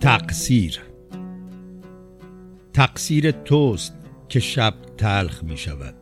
تقصیر. 0.00 0.80
تقصیر 2.72 3.30
توست 3.30 3.94
که 4.28 4.40
شب 4.40 4.74
تلخ 4.96 5.44
می 5.44 5.56
شود. 5.56 5.94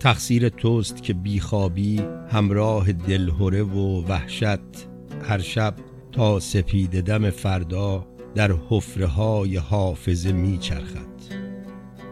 تقصیر 0.00 0.48
توست 0.48 1.02
که 1.02 1.14
بیخوابی 1.14 2.02
همراه 2.28 2.92
دلهوره 2.92 3.62
و 3.62 4.06
وحشت 4.06 4.88
هر 5.22 5.38
شب 5.38 5.74
تا 6.12 6.40
سپید 6.40 7.00
دم 7.00 7.30
فردا 7.30 8.06
در 8.34 8.52
حفره 8.68 9.06
های 9.06 9.56
حافظه 9.56 10.32
می 10.32 10.58
چرخد. 10.58 11.15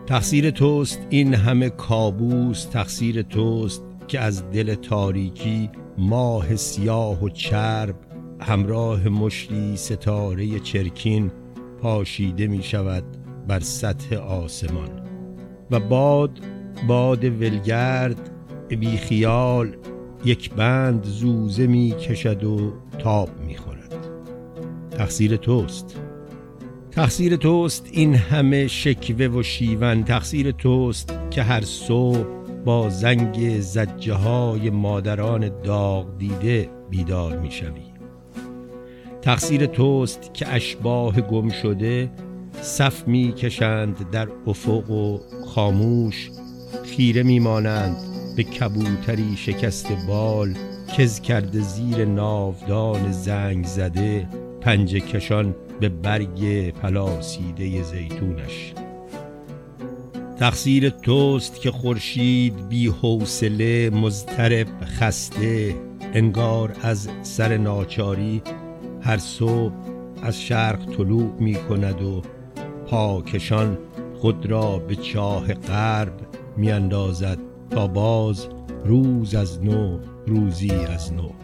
تقصیر 0.06 0.50
توست 0.50 1.06
این 1.10 1.34
همه 1.34 1.70
کابوس 1.70 2.64
تقصیر 2.64 3.22
توست 3.22 3.82
که 4.08 4.20
از 4.20 4.50
دل 4.50 4.74
تاریکی 4.74 5.70
ماه 5.98 6.56
سیاه 6.56 7.24
و 7.24 7.28
چرب 7.28 7.94
همراه 8.40 9.08
مشتی 9.08 9.76
ستاره 9.76 10.60
چرکین 10.60 11.30
پاشیده 11.82 12.46
می 12.46 12.62
شود 12.62 13.04
بر 13.48 13.60
سطح 13.60 14.16
آسمان. 14.16 14.90
و 15.70 15.80
باد 15.80 16.40
باد 16.88 17.24
ولگرد 17.24 18.30
بی 18.68 18.96
خیال 18.96 19.76
یک 20.24 20.54
بند 20.54 21.04
زوزه 21.04 21.66
می 21.66 21.90
کشد 21.90 22.44
و 22.44 22.72
تاب 22.98 23.28
می 23.46 23.56
خورد. 23.56 23.94
تقصیر 24.90 25.36
توست. 25.36 25.96
تقصیر 26.94 27.36
توست 27.36 27.88
این 27.92 28.14
همه 28.14 28.66
شکوه 28.66 29.26
و 29.26 29.42
شیون. 29.42 30.04
تقصیر 30.04 30.50
توست 30.50 31.12
که 31.30 31.42
هر 31.42 31.60
صبح 31.60 32.26
با 32.64 32.90
زنگ 32.90 33.60
زجه 33.60 34.14
های 34.14 34.70
مادران 34.70 35.62
داغ 35.62 36.18
دیده 36.18 36.70
بیدار 36.90 37.38
می 37.38 37.50
شوی. 37.50 37.82
تقصیر 39.22 39.66
توست 39.66 40.34
که 40.34 40.48
اشباه 40.48 41.20
گم 41.20 41.48
شده 41.48 42.10
صف 42.62 43.08
می 43.08 43.32
کشند 43.32 44.10
در 44.10 44.28
افق 44.46 44.90
و 44.90 45.18
خاموش. 45.46 46.30
خیره 46.84 47.22
می 47.22 47.38
مانند 47.38 47.96
به 48.36 48.42
کبوتری 48.42 49.36
شکست 49.36 49.92
بال. 50.08 50.54
کز 50.96 51.20
کرده 51.20 51.60
زیر 51.60 52.04
ناودان 52.04 53.12
زنگ 53.12 53.64
زده. 53.66 54.28
پنجه 54.64 55.00
کشان 55.00 55.54
به 55.80 55.88
برگ 55.88 56.70
پلاسیده 56.70 57.82
زیتونش. 57.82 58.74
تقصیر 60.38 60.88
توست 60.88 61.60
که 61.60 61.70
خورشید 61.70 62.68
بی 62.68 62.86
حوصله 62.88 63.90
مضطرب 63.90 64.66
خسته 64.84 65.74
انگار 66.14 66.76
از 66.82 67.08
سر 67.22 67.56
ناچاری 67.56 68.42
هر 69.00 69.18
صبح 69.18 69.74
از 70.22 70.42
شرق 70.42 70.96
طلوع 70.96 71.32
می 71.38 71.54
کند 71.54 72.02
و 72.02 72.22
پاکشان 72.86 73.78
خود 74.14 74.46
را 74.46 74.78
به 74.78 74.96
چاه 74.96 75.54
غرب 75.54 76.20
می 76.56 76.72
اندازد 76.72 77.38
تا 77.70 77.86
باز 77.86 78.48
روز 78.84 79.34
از 79.34 79.64
نو 79.64 79.98
روزی 80.26 80.70
از 80.70 81.12
نو. 81.12 81.43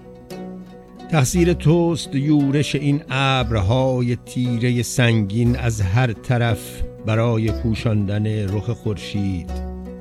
تقصیر 1.10 1.52
توست 1.52 2.14
یورش 2.14 2.74
این 2.74 3.02
ابرهای 3.10 4.16
تیره 4.16 4.82
سنگین 4.82 5.56
از 5.56 5.80
هر 5.80 6.12
طرف 6.12 6.82
برای 7.06 7.52
پوشاندن 7.52 8.26
رخ 8.26 8.70
خورشید. 8.70 9.50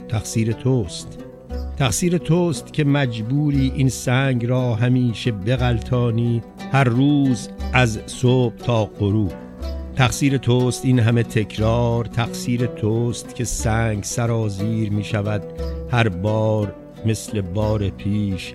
تقصیر 0.08 0.52
توست. 0.52 1.20
تقصیر 1.78 2.18
توست 2.18 2.74
که 2.74 2.84
مجبوری 2.84 3.72
این 3.76 3.90
سنگ 3.90 4.46
را 4.46 4.76
همیشه 4.76 5.32
بغلطانی 5.32 6.42
هر 6.72 6.84
روز 6.84 7.50
از 7.74 8.00
صبح 8.06 8.56
تا 8.56 8.86
غروب. 8.86 9.34
تقصیر 9.96 10.38
توست 10.38 10.86
این 10.86 11.00
همه 11.00 11.24
تکرار. 11.24 12.06
تقصیر 12.06 12.66
توست 12.66 13.36
که 13.36 13.44
سنگ 13.44 14.04
سرازیر 14.04 14.92
می 14.92 15.04
شود 15.04 15.44
هر 15.92 16.10
بار 16.10 16.76
مثل 17.06 17.42
بار 17.42 17.90
پیش. 17.90 18.54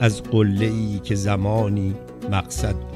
از 0.00 0.22
قله 0.22 0.66
ای 0.66 0.98
که 0.98 1.14
زمانی 1.14 1.94
مقصد 2.30 2.74
بود. 2.74 2.94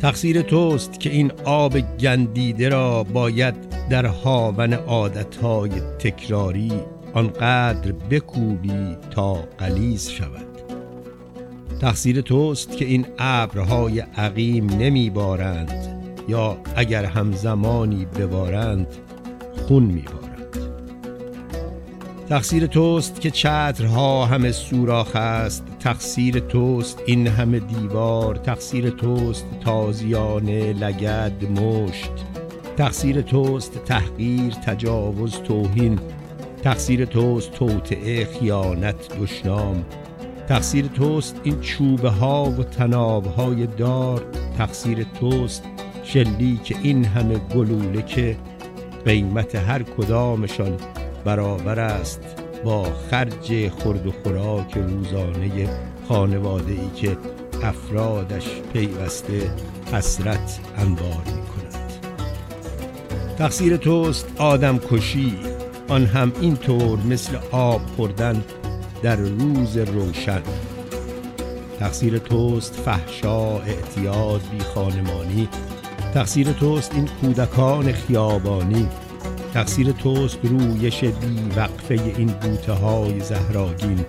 تقصیر 0.00 0.42
توست 0.42 1.00
که 1.00 1.10
این 1.10 1.32
آب 1.44 1.80
گندیده 1.80 2.68
را 2.68 3.04
باید 3.04 3.54
در 3.90 4.06
هاون 4.06 4.72
عادتهای 4.72 5.70
تکراری 5.98 6.72
آنقدر 7.14 7.92
بکوبی 7.92 8.96
تا 9.10 9.34
قلیز 9.34 10.08
شود. 10.08 10.46
تقصیر 11.80 12.20
توست 12.20 12.76
که 12.76 12.84
این 12.84 13.06
ابرهای 13.18 14.00
عقیم 14.00 14.66
نمیبارند 14.66 15.72
یا 16.28 16.56
اگر 16.76 17.04
همزمانی 17.04 18.04
ببارند 18.04 18.86
خون 19.56 19.82
میبارند. 19.82 20.33
تقصیر 22.28 22.66
توست 22.66 23.20
که 23.20 23.30
چترها 23.30 24.26
همه 24.26 24.52
سوراخ 24.52 25.16
است. 25.16 25.64
تقصیر 25.80 26.38
توست 26.38 27.02
این 27.06 27.26
همه 27.26 27.58
دیوار. 27.58 28.36
تقصیر 28.36 28.90
توست 28.90 29.46
تازیانه 29.60 30.72
لگد 30.72 31.60
مشت. 31.60 32.12
تقصیر 32.76 33.20
توست 33.20 33.84
تحقیر 33.84 34.52
تجاوز 34.52 35.32
توهین. 35.32 35.98
تقصیر 36.62 37.04
توست 37.04 37.52
توطعه 37.52 38.24
خیانت 38.24 39.18
دشنام. 39.20 39.84
تقصیر 40.48 40.86
توست 40.86 41.40
این 41.42 41.60
چوبه 41.60 42.10
ها 42.10 42.44
و 42.44 42.64
تناب 42.64 43.26
های 43.26 43.66
دار. 43.66 44.24
تقصیر 44.58 45.06
توست 45.20 45.64
شلیک 46.04 46.76
این 46.82 47.04
همه 47.04 47.38
گلوله 47.38 48.02
که 48.02 48.36
قیمت 49.04 49.54
هر 49.54 49.82
کدامشان 49.82 50.76
برابر 51.24 51.80
است 51.80 52.20
با 52.64 52.84
خرج 53.10 53.68
خرد 53.68 54.06
و 54.06 54.12
خوراک 54.22 54.76
روزانه 54.76 55.68
خانواده 56.08 56.72
ای 56.72 56.90
که 56.96 57.16
افرادش 57.62 58.46
پیوسته 58.72 59.50
حسرت 59.92 60.60
انبار 60.76 61.22
می 61.26 61.32
کند 61.32 61.92
تقصیر 63.38 63.76
توست 63.76 64.26
آدم 64.38 64.78
کشی 64.78 65.38
آن 65.88 66.06
هم 66.06 66.32
اینطور 66.40 66.98
مثل 66.98 67.36
آب 67.50 67.80
خوردن 67.96 68.44
در 69.02 69.16
روز 69.16 69.76
روشن. 69.76 70.42
تقصیر 71.80 72.18
توست 72.18 72.74
فحشا 72.74 73.58
اعتیاد 73.58 74.40
بی 74.50 74.58
خانمانی 74.58 75.48
تقصیر 76.14 76.52
توست 76.52 76.94
این 76.94 77.08
کودکان 77.20 77.92
خیابانی. 77.92 78.88
تقصیر 79.54 79.92
توست 79.92 80.38
رویش 80.42 81.04
بی 81.04 81.50
وقفه 81.56 81.94
این 81.94 82.26
بوته 82.26 82.72
های 82.72 83.20
زهراگین. 83.20 84.04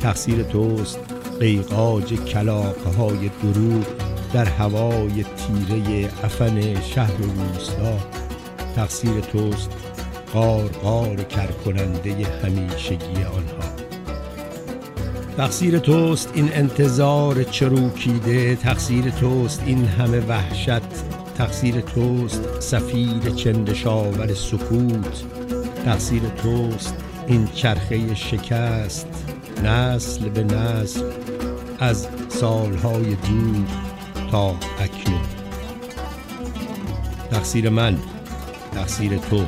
تقصیر 0.00 0.42
توست 0.42 0.98
قیقاج 1.40 2.14
کلاقه 2.14 2.90
های 2.90 3.30
دروغ 3.42 3.84
در 4.32 4.44
هوای 4.44 5.24
تیره 5.24 6.08
افن 6.24 6.80
شهر 6.80 7.12
روستا. 7.16 7.98
تقصیر 8.76 9.20
توست 9.20 9.70
قار 10.32 10.68
قار 10.68 11.16
کرکننده 11.16 12.26
همیشگی 12.44 13.24
آنها. 13.24 13.68
تقصیر 15.36 15.78
توست 15.78 16.30
این 16.34 16.50
انتظار 16.52 17.42
چروکیده. 17.42 18.56
تقصیر 18.56 19.10
توست 19.10 19.62
این 19.66 19.84
همه 19.84 20.20
وحشت 20.20 20.82
تقصیر 21.38 21.80
توست 21.80 22.60
سفیر 22.60 23.30
چندشاور 23.36 24.34
سکوت. 24.34 25.24
تقصیر 25.84 26.22
توست 26.42 26.94
این 27.26 27.48
چرخه 27.54 28.14
شکست 28.14 29.06
نسل 29.64 30.28
به 30.28 30.44
نسل 30.44 31.02
از 31.78 32.08
سالهای 32.28 33.04
دور 33.14 33.66
تا 34.30 34.50
اکنون. 34.50 35.20
تقصیر 37.30 37.68
من 37.68 37.98
تقصیر 38.72 39.18
تو 39.18 39.44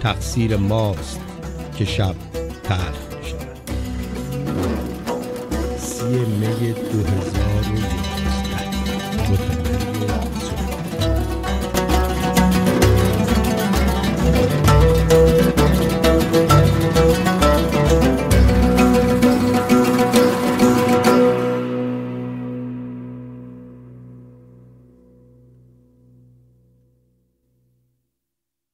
تقصیر 0.00 0.56
ماست 0.56 1.20
که 1.76 1.84
شب 1.84 2.14
می 2.14 3.28
شود 3.28 3.58
سی 5.78 6.04
می 6.04 6.72
دو 6.72 6.98
هزار 6.98 7.66
و 9.62 9.65